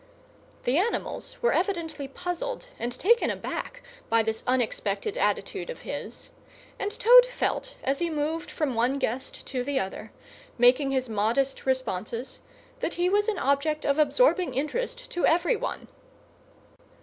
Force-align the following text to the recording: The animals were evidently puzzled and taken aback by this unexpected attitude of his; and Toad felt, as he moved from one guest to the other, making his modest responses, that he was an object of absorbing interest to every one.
The 0.63 0.79
animals 0.79 1.37
were 1.43 1.53
evidently 1.53 2.07
puzzled 2.07 2.65
and 2.79 2.91
taken 2.91 3.29
aback 3.29 3.83
by 4.09 4.23
this 4.23 4.43
unexpected 4.47 5.15
attitude 5.15 5.69
of 5.69 5.83
his; 5.83 6.31
and 6.79 6.89
Toad 6.91 7.27
felt, 7.27 7.75
as 7.83 7.99
he 7.99 8.09
moved 8.09 8.49
from 8.49 8.73
one 8.73 8.97
guest 8.97 9.45
to 9.45 9.63
the 9.63 9.79
other, 9.79 10.11
making 10.57 10.89
his 10.89 11.07
modest 11.07 11.67
responses, 11.67 12.39
that 12.79 12.95
he 12.95 13.09
was 13.11 13.27
an 13.27 13.37
object 13.37 13.85
of 13.85 13.99
absorbing 13.99 14.55
interest 14.55 15.11
to 15.11 15.27
every 15.27 15.55
one. 15.55 15.87